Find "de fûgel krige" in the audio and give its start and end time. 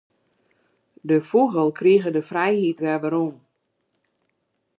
1.09-2.11